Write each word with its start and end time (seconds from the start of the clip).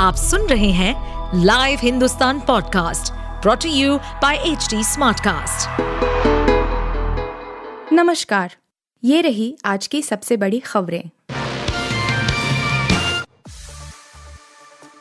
आप 0.00 0.14
सुन 0.14 0.42
रहे 0.42 0.70
हैं 0.70 0.94
live 1.44 1.78
Hindustan 1.82 2.40
podcast 2.40 3.12
brought to 3.42 3.68
you 3.68 3.98
by 3.98 4.36
H 4.36 4.68
Smartcast. 4.74 5.80
नमस्कार, 7.92 8.56
ये 9.04 9.20
रही 9.20 9.58
आज 9.64 9.86
की 9.86 10.02
सबसे 10.02 10.36
बड़ी 10.36 10.60
खबरें। 10.60 11.10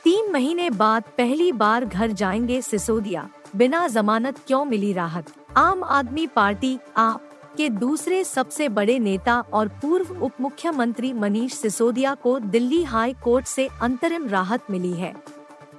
तीन 0.04 0.32
महीने 0.32 0.70
बाद 0.70 1.04
पहली 1.04 1.52
बार 1.52 1.86
घर 1.86 2.12
जाएँगे 2.12 2.62
सिसोदिया। 2.62 3.30
बिना 3.56 3.88
जमानत 3.88 4.40
क्यों 4.48 4.66
मिली 4.66 4.94
राहत? 4.94 5.26
आम 5.58 5.84
आदमी 5.84 6.28
पार्टी, 6.28 6.80
आप। 6.98 7.29
के 7.58 7.70
दूसरे 7.70 8.24
सबसे 8.24 8.70
बड़े 8.70 9.00
नेता 9.00 9.40
और 9.54 9.68
पूर्व 9.68 10.24
उप 10.24 10.32
मुख्यमंत्री 10.42 11.14
मनीष 11.14 11.54
सिसोदिया 11.54 12.16
को 12.16 12.40
दिल्ली 12.40 12.84
हाई 12.84 13.14
कोर्ट 13.14 13.46
से 13.46 13.70
अंतरिम 13.82 14.28
राहत 14.28 14.72
मिली 14.72 14.94
है। 14.94 15.14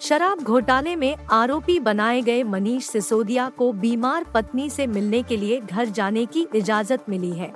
शराब 0.00 0.38
घोटाले 0.38 0.96
में 0.96 1.16
आरोपी 1.30 1.80
बनाए 1.80 2.22
गए 2.22 2.42
मनीष 2.42 2.86
सिसोदिया 2.86 3.48
को 3.48 3.72
बीमार 3.72 4.24
पत्नी 4.34 4.70
से 4.70 4.86
मिलने 4.86 5.22
के 5.22 5.36
लिए 5.36 5.60
घर 5.60 5.84
जाने 5.84 6.26
की 6.26 6.46
इजाज़त 6.54 7.04
मिली 7.08 7.30
है। 7.30 7.52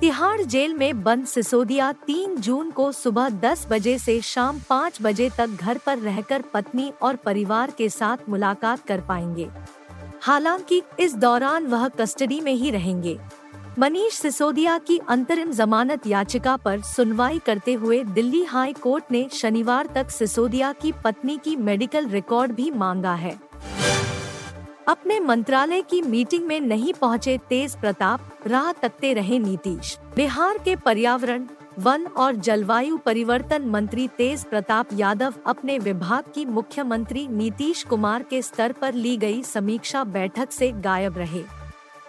तिहाड़ 0.00 0.42
जेल 0.42 0.74
में 0.74 1.02
बंद 1.02 1.26
सिसोदिया 1.26 1.92
3 2.06 2.36
जून 2.36 2.70
को 2.70 2.92
सुबह 2.92 3.28
10 3.28 3.66
बजे 3.70 3.98
से 3.98 4.20
शाम 4.20 4.60
5 4.70 4.98
बजे 5.02 5.30
तक 5.38 5.46
घर 5.46 5.78
पर 5.78 5.98
रहकर 5.98 6.42
पत्नी 6.54 6.92
और 7.02 7.16
परिवार 7.16 7.70
के 7.70 7.88
साथ 7.88 8.28
मुलाकात 8.28 8.86
कर 8.86 9.00
पाएँगे। 9.00 9.48
हालाँकि 10.20 10.82
इस 11.00 11.14
दौरान 11.14 11.66
वह 11.66 11.88
कस्टडी 11.88 12.40
में 12.40 12.54
ही 12.54 12.70
रहेंगे। 12.70 13.18
मनीष 13.78 14.14
सिसोदिया 14.14 14.76
की 14.78 14.98
अंतरिम 15.08 15.50
जमानत 15.50 16.06
याचिका 16.06 16.56
पर 16.56 16.80
सुनवाई 16.80 17.38
करते 17.38 17.72
हुए 17.72 18.02
दिल्ली 18.04 18.42
हाई 18.44 18.72
कोर्ट 18.72 19.04
ने 19.10 19.28
शनिवार 19.32 19.86
तक 19.86 20.10
सिसोदिया 20.10 20.72
की 20.72 20.92
पत्नी 21.04 21.36
की 21.44 21.54
मेडिकल 21.56 22.08
रिकॉर्ड 22.08 22.52
भी 22.52 22.70
मांगा 22.70 23.14
है। 23.14 23.34
अपने 24.88 25.18
मंत्रालय 25.20 25.82
की 25.82 26.00
मीटिंग 26.02 26.46
में 26.46 26.60
नहीं 26.60 26.92
पहुँचे 26.92 27.38
तेज 27.48 27.76
प्रताप, 27.76 28.20
राह 28.46 28.72
तकते 28.72 29.12
रहे 29.14 29.38
नीतीश। 29.38 29.96
बिहार 30.16 30.58
के 30.58 30.76
पर्यावरण, 30.76 31.46
वन 31.78 32.06
और 32.06 32.36
जलवायु 32.36 32.96
परिवर्तन 32.96 33.68
मंत्री 33.68 34.08
तेज 34.08 34.44
प्रताप 34.44 34.88
यादव 34.94 35.34
अपने 35.46 35.78
विभाग 35.78 36.32
की 36.34 36.44
मुख्यमंत्री 36.44 37.26
नीतीश 37.28 37.82
कुमार 37.82 38.22
के 38.22 38.42
स्तर 38.42 38.72
पर 38.72 38.94
ली 38.94 39.16
गई 39.16 39.42
समीक्षा 39.42 40.04
बैठक 40.04 40.52
से 40.52 40.72
गायब 40.72 41.18
रहे। 41.18 41.44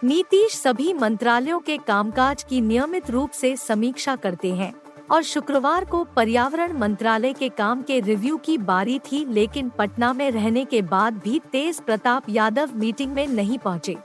नीतीश 0.04 0.54
सभी 0.54 0.94
मंत्रालयों 0.94 1.60
के 1.60 1.76
कामकाज 1.78 2.44
की 2.44 2.60
नियमित 2.62 3.10
रूप 3.10 3.32
से 3.32 3.56
समीक्षा 3.58 4.16
करते 4.16 4.54
हैं 4.54 4.72
और 5.12 5.24
शुक्रवार 5.24 5.86
को 5.86 6.04
पर्यावरण 6.16 6.78
मंत्रालय 6.78 7.34
के 7.34 7.50
काम 7.50 7.82
के 7.82 8.00
रिव्यू 8.00 8.38
की 8.38 8.58
बारी 8.58 8.98
थी, 9.02 9.24
लेकिन 9.26 9.70
पटना 9.70 10.14
में 10.14 10.30
रहने 10.32 10.66
के 10.66 10.82
बाद 10.82 11.18
भी 11.24 11.40
तेज 11.52 11.80
प्रताप 11.80 12.30
यादव 12.30 12.70
मीटिंग 12.76 13.14
में 13.14 13.26
नहीं 13.28 13.58
पहुँचे। 13.60 13.98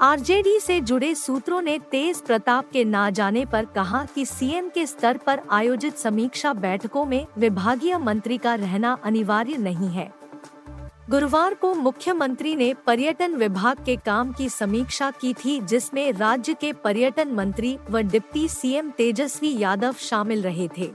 आरजेडी 0.00 0.58
से 0.60 0.80
जुड़े 0.80 1.14
सूत्रों 1.14 1.60
ने 1.62 1.78
तेज 1.90 2.20
प्रताप 2.22 2.70
के 2.72 2.84
ना 2.84 3.08
जाने 3.10 3.44
पर 3.44 3.64
कहा 3.64 4.04
कि 4.04 4.26
सीएम 4.26 4.68
के 4.68 4.86
स्तर 4.86 5.16
पर 5.16 5.40
आयोजित 5.50 5.96
समीक्षा 5.96 6.52
बैठकों 6.54 7.04
में 7.04 7.24
विभागीय 7.38 7.98
मंत्री 7.98 8.38
का 8.38 8.54
रहना 8.54 8.98
अनिवार्य 9.04 9.56
नहीं 9.56 9.88
है 9.88 10.12
गुरुवार 11.10 11.54
को 11.54 11.74
मुख्यमंत्री 11.74 12.56
ने 12.56 12.74
पर्यटन 12.86 13.34
विभाग 13.34 13.76
के 13.84 13.96
काम 13.96 14.32
की 14.32 14.48
समीक्षा 14.48 15.10
की 15.10 15.34
थी, 15.34 15.60
जिसमें 15.60 16.12
राज्य 16.12 16.54
के 16.54 16.72
पर्यटन 16.72 17.28
मंत्री 17.28 17.78
व 17.90 17.98
डिप्टी 17.98 18.48
सीएम 18.48 18.90
तेजस्वी 18.90 19.58
यादव 19.58 19.92
शामिल 19.92 20.42
रहे 20.42 20.68
थे। 20.78 20.90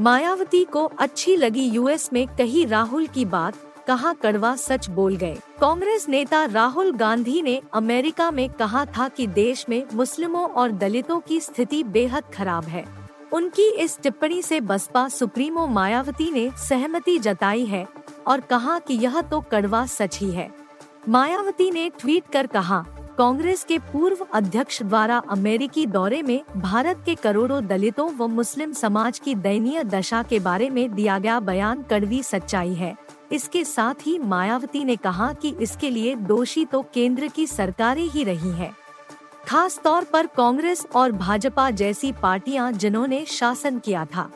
मायावती 0.00 0.64
को 0.64 0.84
अच्छी 0.98 1.36
लगी 1.36 1.64
यूएस 1.64 2.12
में 2.12 2.26
कही 2.26 2.64
राहुल 2.64 3.06
की 3.06 3.24
बात, 3.24 3.54
कहा 3.86 4.12
कड़वा 4.12 4.56
सच 4.56 4.88
बोल 4.90 5.16
गए। 5.16 5.38
कांग्रेस 5.60 6.08
नेता 6.08 6.44
राहुल 6.44 6.92
गांधी 6.92 7.42
ने 7.42 7.62
अमेरिका 7.74 8.30
में 8.30 8.48
कहा 8.50 8.84
था 8.84 9.08
कि 9.08 9.26
देश 9.26 9.66
में 9.68 9.86
मुस्लिमों 9.94 10.48
और 10.48 10.72
दलितों 10.72 11.20
की 11.20 11.40
स्थिति 11.40 11.82
बेहद 11.84 12.24
खराब 12.34 12.64
है। 12.64 12.84
उनकी 13.32 13.70
इस 13.70 13.98
टिप्पणी 14.00 14.42
से 14.42 14.60
बसपा 14.60 15.08
सुप्रीमो 15.08 15.66
मायावती 15.66 16.30
ने 16.30 16.50
सहमति 16.68 17.18
जताई 17.18 17.64
है। 17.64 18.01
और 18.26 18.40
कहा 18.40 18.78
कि 18.78 18.94
यह 18.94 19.20
तो 19.20 19.40
कड़वा 19.42 19.84
सच 19.86 20.18
ही 20.18 20.30
है। 20.30 20.50
मायावती 21.08 21.70
ने 21.70 21.88
ट्वीट 22.00 22.30
कर 22.32 22.46
कहा, 22.46 22.84
कांग्रेस 23.18 23.64
के 23.64 23.78
पूर्व 23.92 24.26
अध्यक्ष 24.34 24.82
द्वारा 24.82 25.22
अमेरिकी 25.30 25.86
दौरे 25.86 26.22
में 26.22 26.42
भारत 26.56 27.02
के 27.06 27.14
करोड़ों 27.14 27.64
दलितों 27.66 28.08
व 28.10 28.26
मुस्लिम 28.28 28.72
समाज 28.72 29.18
की 29.18 29.34
दयनीय 29.34 29.84
दशा 29.84 30.22
के 30.22 30.38
बारे 30.40 30.70
में 30.70 30.94
दिया 30.94 31.18
गया 31.18 31.38
बयान 31.40 31.82
कड़वी 31.82 32.22
सच्चाई 32.22 32.74
है। 32.74 32.94
इसके 33.32 33.64
साथ 33.64 34.06
ही 34.06 34.18
मायावती 34.18 34.84
ने 34.84 34.96
कहा 34.96 35.32
कि 35.32 35.54
इसके 35.60 35.90
लिए 35.90 36.14
दोषी 36.16 36.64
तो 36.64 36.82
केंद्र 36.94 37.28
की 37.28 37.46
सरकारें 37.46 38.08
ही 38.08 38.24
रही 38.24 38.50
हैं। 38.50 38.74
खास 39.48 39.80
तौर 39.84 40.04
पर 40.04 40.26
कांग्रेस 40.26 40.86
और 40.94 41.12
भाजपा 41.12 41.70
जैसी 41.70 42.12
पार्टियाँ 42.12 42.70
जिन्होंने 42.72 43.24
शासन 43.24 43.78
किया 43.78 44.04
था। 44.06 44.30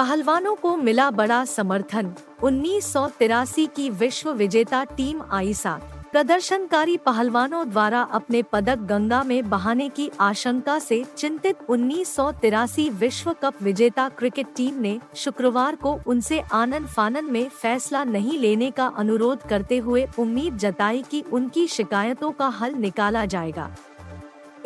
पहलवानों 0.00 0.54
को 0.54 0.76
मिला 0.76 1.10
बड़ा 1.10 1.44
समर्थन। 1.44 2.14
उन्नीस 2.42 2.92
सौ 2.92 3.06
तिरासी 3.08 3.66
की 3.66 3.88
विश्व 3.90 4.30
विजेता 4.32 4.82
टीम 4.84 5.20
आई 5.30 5.52
साथ। 5.54 5.80
प्रदर्शनकारी 6.12 6.96
पहलवानों 6.96 7.68
द्वारा 7.70 8.00
अपने 8.02 8.42
पदक 8.42 8.78
गंगा 8.78 9.22
में 9.22 9.50
बहाने 9.50 9.88
की 9.88 10.10
आशंका 10.20 10.78
से 10.78 11.04
चिंतित 11.16 11.58
उन्नीस 11.68 12.14
सौ 12.14 12.30
तिरासी 12.32 12.88
विश्व 12.90 13.32
कप 13.32 13.62
विजेता 13.62 14.08
क्रिकेट 14.08 14.46
टीम 14.56 14.80
ने 14.80 14.98
शुक्रवार 15.16 15.76
को 15.76 15.92
उनसे 16.06 16.40
आनंद 16.52 16.86
फानन 16.86 17.24
में 17.24 17.48
फैसला 17.48 18.04
नहीं 18.04 18.38
लेने 18.38 18.70
का 18.70 18.86
अनुरोध 18.96 19.46
करते 19.48 19.78
हुए 19.78 20.06
उम्मीद 20.18 20.56
जताई 20.56 21.04
कि 21.10 21.22
उनकी 21.32 21.66
शिकायतों 21.66 22.30
का 22.30 22.48
हल 22.48 22.74
निकाला 22.76 23.24
जाएगा। 23.26 23.70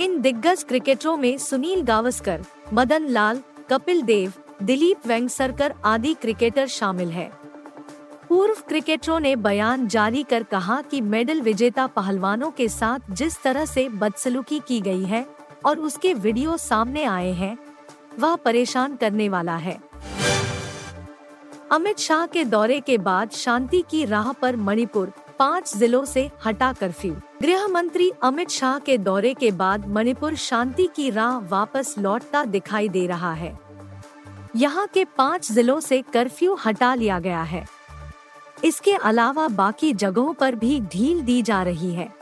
इन 0.01 0.21
दिग्गज 0.21 0.65
क्रिकेटरों 0.65 1.17
में 1.17 1.37
सुनील 1.39 1.83
गावस्कर, 1.83 2.45
मदन 2.73 3.09
लाल, 3.09 3.43
कपिल 3.71 4.03
देव 4.03 4.33
दिलीप 4.63 5.07
वेंगसरकर 5.07 5.75
आदि 5.85 6.15
क्रिकेटर 6.15 6.67
शामिल 6.67 7.11
है। 7.11 7.31
पूर्व 8.29 8.55
क्रिकेटरों 8.69 9.21
ने 9.21 9.37
बयान 9.37 9.87
जारी 9.89 10.23
कर 10.23 10.43
कहा 10.43 10.81
कि 10.81 11.01
मेडल 11.01 11.41
विजेता 11.41 11.87
पहलवानों 11.87 12.51
के 12.51 12.69
साथ 12.69 13.11
जिस 13.11 13.43
तरह 13.43 13.65
से 13.65 13.89
बदसलूकी 13.89 14.59
की 14.59 14.81
गई 14.81 15.05
है 15.05 15.27
और 15.65 15.79
उसके 15.79 16.15
वीडियो 16.15 16.57
सामने 16.57 17.05
आए 17.05 17.33
हैं, 17.33 17.57
वह 18.19 18.37
परेशान 18.37 18.97
करने 18.97 19.29
वाला 19.29 19.57
है। 19.57 19.79
अमित 21.73 21.99
शाह 21.99 22.27
के 22.27 22.45
दौरे 22.45 22.81
के 22.81 22.99
बाद 22.99 23.31
शांति 23.31 23.85
की 23.91 24.05
राह 24.05 24.33
पर 24.33 24.57
मणिपुर, 24.57 25.13
पाँच 25.39 25.77
जिलों 25.77 26.05
से 26.05 26.31
हटा 26.47 26.73
कर्फ्यू। 26.73 27.15
गृह 27.43 27.67
मंत्री 27.69 28.13
अमित 28.23 28.51
शाह 28.51 28.79
के 28.79 28.99
दौरे 28.99 29.35
के 29.35 29.51
बाद 29.51 29.89
मणिपुर 29.89 30.35
शांति 30.35 30.89
की 30.97 31.11
राह 31.11 31.39
वापस 31.39 31.95
लौटता 31.99 32.45
दिखाई 32.45 32.89
दे 32.89 33.07
रहा 33.07 33.33
है। 33.33 33.64
यहाँ 34.57 34.87
के 34.87 35.05
पाँच 35.05 35.53
जिलों 35.53 35.81
से 35.81 36.03
कर्फ्यू 36.03 36.55
हटा 36.55 36.95
लिया 36.95 37.19
गया 37.21 37.43
है। 37.43 37.67
इसके 38.65 38.93
अलावा 38.93 39.49
बाकी 39.49 39.93
जगहों 39.93 40.35
पर 40.35 40.55
भी 40.55 40.81
ढील 40.81 41.21
दी 41.21 41.43
जा 41.43 41.63
रही 41.63 41.93
है। 41.95 42.15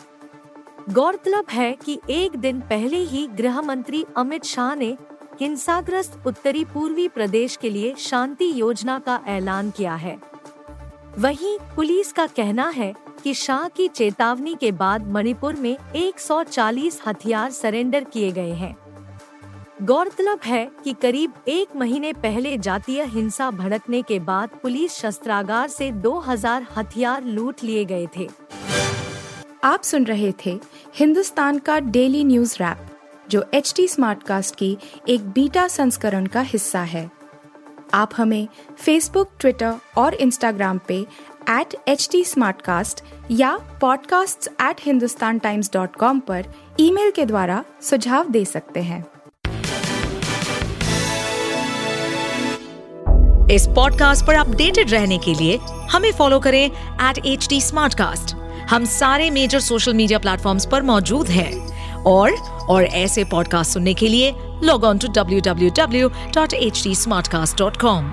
गौरतलब 0.91 1.45
है 1.51 1.73
कि 1.73 2.01
एक 2.11 2.37
दिन 2.37 2.61
पहले 2.61 2.97
ही 2.97 3.27
गृह 3.27 3.61
मंत्री 3.61 4.05
अमित 4.17 4.45
शाह 4.45 4.75
ने 4.75 4.97
हिंसाग्रस्त 5.41 6.27
उत्तरी 6.27 6.65
पूर्वी 6.65 7.09
प्रदेश 7.09 7.57
के 7.57 7.71
लिए 7.71 7.95
शांति 7.99 8.53
योजना 8.61 8.99
का 8.99 9.21
ऐलान 9.27 9.71
किया 9.71 9.95
है। 9.95 10.19
वहीं 11.19 11.59
पुलिस 11.77 12.13
का 12.13 12.27
कहना 12.27 12.69
है 12.69 12.95
कि 13.25 13.35
शाह 13.35 13.69
की 13.69 13.89
चेतावनी 13.89 14.55
के 14.55 14.73
बाद 14.73 15.09
मणिपुर 15.09 15.55
में 15.55 15.77
140 15.97 17.01
हथियार 17.07 17.51
सरेंडर 17.51 18.05
किए 18.05 18.33
गए 18.33 18.53
हैं। 18.53 18.82
गौरतलब 19.83 20.41
है 20.45 20.71
कि 20.85 20.93
करीब 20.93 21.33
एक 21.49 21.69
महीने 21.77 22.13
पहले 22.13 22.59
जातीय 22.59 23.05
हिंसा 23.05 23.51
भड़कने 23.51 24.03
के 24.03 24.19
बाद 24.19 24.51
पुलिस 24.63 24.93
शस्त्रागार 24.93 25.69
से 25.69 25.93
2000 25.93 26.67
हथियार 26.77 27.25
लूट 27.25 27.65
लिए 27.65 27.85
गए 27.85 28.09
थे। 28.17 28.29
आप 29.65 29.83
सुन 29.83 30.05
रहे 30.05 30.33
थे 30.47 30.61
हिंदुस्तान 30.95 31.59
का 31.59 31.81
डेली 31.81 32.25
न्यूज़ 32.25 32.57
रैप, 32.57 32.79
जो 33.31 33.45
एच 33.55 33.73
टी 33.77 33.89
स्मार्ट 33.89 34.23
कास्ट 34.23 34.55
की 34.55 34.79
एक 35.09 35.31
बीटा 35.31 35.69
संस्करण 35.69 36.27
का 36.27 36.41
हिस्सा 36.41 36.81
है। 36.81 37.11
आप 37.95 38.11
हमें 38.17 38.49
फेसबुक 38.79 39.31
ट्विटर 39.41 39.75
और 39.99 40.15
इंस्टाग्राम 40.15 40.81
पे 40.89 41.07
एट 41.51 41.75
एच 41.89 42.09
टी 42.13 42.25
या 43.31 43.81
podcasts@hindustantimes.com 43.81 46.21
पर 46.21 46.45
ईमेल 46.81 47.11
के 47.11 47.27
द्वारा 47.27 47.65
सुझाव 47.83 48.31
दे 48.31 48.45
सकते 48.45 48.81
हैं। 48.81 49.12
इस 53.53 53.67
पॉडकास्ट 53.67 54.25
पर 54.27 54.35
अपडेटेड 54.35 54.91
रहने 54.91 55.19
के 55.19 55.35
लिए 55.35 55.59
हमें 55.91 56.13
फॉलो 56.13 56.39
करें 56.41 56.65
एट 56.65 57.19
एच 57.27 57.47
डी 57.49 57.61
हम 58.71 58.85
सारे 58.85 59.31
मेजर 59.31 59.61
सोशल 59.61 59.95
मीडिया 59.95 60.19
प्लेटफॉर्म 60.19 60.59
पर 60.73 60.83
मौजूद 60.83 61.29
हैं। 61.29 61.53
और 62.03 62.33
और 62.71 62.85
ऐसे 62.85 63.25
पॉडकास्ट 63.25 63.73
सुनने 63.73 63.95
के 63.95 64.09
लिए 64.09 64.35
log 64.65 64.85
on 64.85 64.99
to 64.99 65.09
W 65.09 65.41
W 65.41 65.71
W 65.71 66.09
dot 66.09 66.55
H 66.55 66.83
D 66.85 66.95
Smartcast 67.29 67.59
dot 67.59 67.77
com 67.77 68.13